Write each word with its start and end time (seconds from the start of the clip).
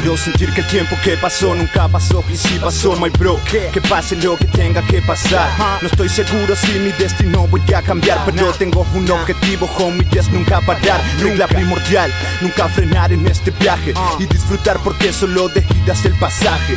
Quiero 0.00 0.16
sentir 0.16 0.50
que 0.54 0.62
el 0.62 0.66
tiempo 0.66 0.96
que 1.04 1.14
pasó 1.18 1.54
nunca 1.54 1.86
pasó. 1.86 2.24
Y 2.30 2.34
si 2.34 2.58
pasó, 2.58 2.96
my 2.96 3.10
bro, 3.10 3.38
que 3.44 3.82
pase 3.82 4.16
lo 4.16 4.34
que 4.34 4.46
tenga 4.46 4.80
que 4.86 5.02
pasar. 5.02 5.50
No 5.82 5.88
estoy 5.88 6.08
seguro 6.08 6.56
si 6.56 6.72
mi 6.78 6.90
destino 6.92 7.46
voy 7.48 7.60
a 7.74 7.82
cambiar 7.82 8.24
Pero 8.24 8.50
tengo 8.54 8.86
un 8.94 9.10
objetivo, 9.10 9.68
homie, 9.78 10.06
y 10.10 10.16
es 10.16 10.30
nunca 10.30 10.62
parar. 10.62 11.02
Regla 11.18 11.46
primordial, 11.46 12.10
nunca 12.40 12.66
frenar 12.70 13.12
en 13.12 13.26
este 13.26 13.50
viaje. 13.50 13.92
Y 14.18 14.24
disfrutar 14.24 14.78
porque 14.82 15.12
solo 15.12 15.50
de 15.50 15.62
giras 15.64 16.02
el 16.06 16.14
pasaje. 16.14 16.76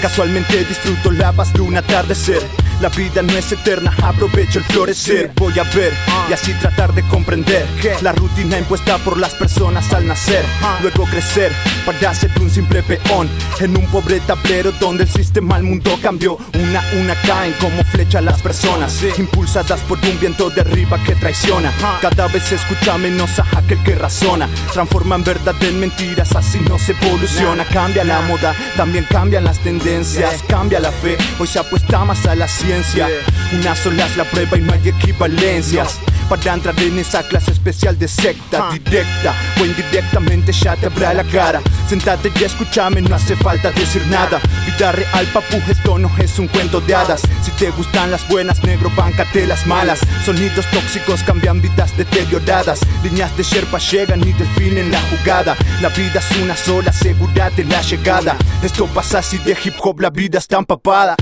Casualmente 0.00 0.64
disfruto 0.64 1.10
la 1.10 1.32
paz 1.32 1.52
de 1.52 1.62
un 1.62 1.76
atardecer 1.76 2.40
la 2.80 2.88
vida 2.88 3.22
no 3.22 3.36
es 3.36 3.52
eterna, 3.52 3.94
aprovecho 4.02 4.58
el 4.58 4.64
florecer. 4.64 5.32
Voy 5.36 5.58
a 5.58 5.64
ver 5.64 5.92
y 6.28 6.32
así 6.32 6.52
tratar 6.54 6.94
de 6.94 7.02
comprender 7.02 7.66
la 8.00 8.12
rutina 8.12 8.58
impuesta 8.58 8.96
por 8.98 9.18
las 9.18 9.34
personas 9.34 9.92
al 9.92 10.06
nacer. 10.06 10.44
Luego 10.82 11.04
crecer 11.04 11.52
para 11.84 12.14
ser 12.14 12.30
un 12.40 12.50
simple 12.50 12.82
peón 12.82 13.28
en 13.60 13.76
un 13.76 13.86
pobre 13.86 14.20
tablero 14.20 14.72
donde 14.72 15.04
el 15.04 15.10
sistema 15.10 15.56
al 15.56 15.64
mundo 15.64 15.98
cambió. 16.02 16.38
Una 16.54 16.80
a 16.80 16.94
una 16.94 17.14
caen 17.22 17.52
como 17.60 17.84
flecha 17.84 18.20
las 18.20 18.40
personas, 18.40 19.02
impulsadas 19.18 19.80
por 19.82 19.98
un 19.98 20.18
viento 20.18 20.48
de 20.50 20.62
arriba 20.62 20.98
que 21.04 21.14
traiciona. 21.14 21.72
Cada 22.00 22.28
vez 22.28 22.44
se 22.44 22.54
escucha 22.54 22.96
menos 22.96 23.38
a 23.38 23.46
aquel 23.58 23.82
que 23.82 23.94
razona. 23.94 24.48
Transforman 24.72 25.22
verdad 25.22 25.54
en 25.62 25.80
mentiras, 25.80 26.34
así 26.34 26.58
no 26.68 26.78
se 26.78 26.92
evoluciona. 26.92 27.64
Cambia 27.66 28.04
la 28.04 28.22
moda, 28.22 28.54
también 28.76 29.06
cambian 29.10 29.44
las 29.44 29.58
tendencias. 29.58 30.42
Cambia 30.48 30.80
la 30.80 30.92
fe, 30.92 31.18
hoy 31.38 31.46
se 31.46 31.58
apuesta 31.58 32.04
más 32.04 32.24
a 32.26 32.34
la 32.34 32.48
ciencia. 32.48 32.69
Una 32.70 33.74
sola 33.74 34.06
es 34.06 34.16
la 34.16 34.22
prueba 34.22 34.56
y 34.56 34.60
no 34.60 34.72
hay 34.72 34.88
equivalencias. 34.90 35.98
Para 36.28 36.54
entrar 36.54 36.80
en 36.80 37.00
esa 37.00 37.24
clase 37.24 37.50
especial 37.50 37.98
de 37.98 38.06
secta 38.06 38.70
directa 38.70 39.34
o 39.60 39.64
indirectamente 39.64 40.52
ya 40.52 40.76
te 40.76 40.86
habrá 40.86 41.12
la 41.12 41.24
cara. 41.24 41.60
Sentate 41.88 42.30
y 42.38 42.44
escúchame, 42.44 43.02
no 43.02 43.16
hace 43.16 43.34
falta 43.34 43.72
decir 43.72 44.06
nada. 44.06 44.40
Vida 44.66 44.92
real, 44.92 45.26
papu, 45.32 45.56
esto 45.68 45.98
no 45.98 46.08
es 46.18 46.38
un 46.38 46.46
cuento 46.46 46.80
de 46.80 46.94
hadas. 46.94 47.22
Si 47.42 47.50
te 47.58 47.70
gustan 47.70 48.12
las 48.12 48.28
buenas, 48.28 48.62
negro, 48.62 48.88
bancate 48.94 49.48
las 49.48 49.66
malas. 49.66 49.98
Sonidos 50.24 50.64
tóxicos 50.70 51.24
cambian 51.24 51.60
vidas 51.60 51.96
deterioradas. 51.96 52.78
Líneas 53.02 53.36
de 53.36 53.42
Sherpa 53.42 53.78
llegan 53.78 54.20
y 54.20 54.32
definen 54.32 54.92
la 54.92 55.00
jugada. 55.02 55.56
La 55.80 55.88
vida 55.88 56.20
es 56.20 56.38
una 56.38 56.56
sola, 56.56 56.90
asegúrate 56.90 57.64
la 57.64 57.82
llegada. 57.82 58.36
Esto 58.62 58.86
pasa 58.86 59.18
así 59.18 59.38
de 59.38 59.58
hip 59.64 59.74
hop, 59.80 60.00
la 60.00 60.10
vida 60.10 60.38
está 60.38 60.58
empapada. 60.58 61.16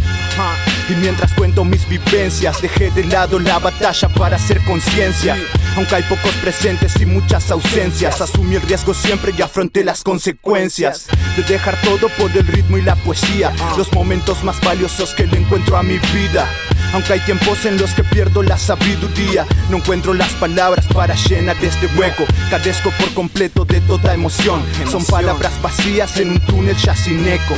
Y 0.89 0.95
mientras 0.95 1.35
cuento 1.35 1.65
mis 1.65 1.87
vivencias, 1.89 2.63
dejé 2.63 2.91
de 2.91 3.05
lado 3.05 3.39
la 3.39 3.59
batalla 3.59 4.09
para 4.09 4.37
hacer 4.37 4.63
conciencia. 4.65 5.37
Aunque 5.77 5.97
hay 5.97 6.03
pocos 6.05 6.35
presentes 6.37 6.99
y 7.01 7.07
muchas 7.07 7.51
ausencias, 7.51 8.21
asumí 8.21 8.57
el 8.57 8.63
riesgo 8.63 8.95
siempre 8.95 9.35
y 9.37 9.43
afronté 9.43 9.85
las 9.85 10.03
consecuencias. 10.03 11.07
De 11.37 11.43
dejar 11.43 11.77
todo 11.83 12.09
por 12.19 12.31
el 12.35 12.47
ritmo 12.47 12.79
y 12.79 12.83
la 12.83 12.97
poesía, 12.97 13.53
los 13.77 13.93
momentos 13.93 14.43
más 14.45 14.61
valiosos 14.63 15.15
que 15.15 15.27
le 15.27 15.39
encuentro 15.39 15.77
a 15.77 15.83
mi 15.83 15.99
vida. 15.99 16.49
Aunque 16.95 17.13
hay 17.13 17.21
tiempos 17.21 17.67
en 17.67 17.77
los 17.77 17.91
que 17.93 18.03
pierdo 18.03 18.43
la 18.43 18.57
sabiduría, 18.57 19.47
no 19.71 19.77
encuentro 19.77 20.15
las 20.15 20.33
palabras 20.35 20.87
para 20.87 21.15
llenar 21.15 21.57
este 21.63 21.87
hueco. 21.99 22.25
Cadezco 22.49 22.91
por 22.99 23.13
completo 23.13 23.65
de 23.67 23.81
toda 23.83 24.15
emoción. 24.15 24.63
Son 24.91 25.05
palabras 25.05 25.53
vacías 25.61 26.17
en 26.19 26.31
un 26.31 26.41
túnel 26.41 26.77
ya 26.77 26.97
sin 26.97 27.29
eco. 27.29 27.55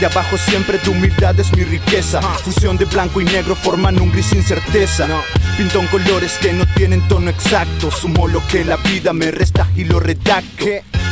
De 0.00 0.06
abajo 0.06 0.38
siempre 0.38 0.78
tu 0.78 0.92
humildad 0.92 1.38
es 1.40 1.50
mi 1.56 1.64
riqueza. 1.64 2.22
Fusión 2.22 2.76
de 2.76 2.84
blanco 2.84 3.20
y 3.20 3.24
negro 3.24 3.56
forman 3.56 4.00
un 4.00 4.12
gris 4.12 4.26
sin 4.26 4.44
certeza. 4.44 5.08
Pinto 5.56 5.80
en 5.80 5.88
colores 5.88 6.38
que 6.40 6.52
no 6.52 6.64
tienen 6.76 7.00
tono 7.08 7.30
exacto. 7.30 7.90
Sumo 7.90 8.28
lo 8.28 8.46
que 8.46 8.64
la 8.64 8.76
vida 8.76 9.12
me 9.12 9.32
resta 9.32 9.66
y 9.74 9.82
lo 9.84 9.98
redacto. 9.98 10.66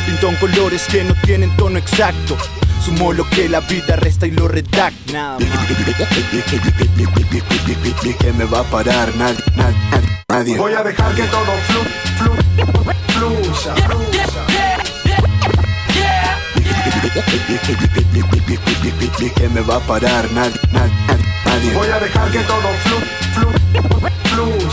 Pinto 0.05 0.29
en 0.29 0.35
colores 0.37 0.87
que 0.89 1.03
no 1.03 1.13
tienen 1.15 1.49
tono 1.57 1.79
exacto. 1.79 2.37
Sumo 2.83 3.11
lo 3.11 3.29
que 3.29 3.49
la 3.49 3.59
vida 3.59 3.97
resta 3.97 4.25
y 4.25 4.31
lo 4.31 4.47
redacto. 4.47 5.11
Nada 5.11 5.37
Que 8.19 8.31
me 8.33 8.45
va 8.45 8.61
a 8.61 8.63
parar 8.63 9.13
nadie, 9.17 9.43
nadie, 9.55 9.77
nadie. 10.29 10.57
Voy 10.57 10.73
a 10.73 10.83
dejar 10.83 11.13
que 11.13 11.23
todo 11.23 11.51
flu, 11.67 11.81
flu, 12.17 13.06
que 19.37 19.49
me 19.49 19.61
va 19.61 19.75
a 19.75 19.79
parar 19.79 20.31
nadie, 20.31 20.59
nadie, 20.71 20.93
nadie. 21.45 21.73
Voy 21.73 21.87
a 21.89 21.99
dejar 21.99 22.31
que 22.31 22.39
todo 22.39 22.69
flu, 22.83 22.97
flu, 23.33 23.49
flu. 24.23 24.66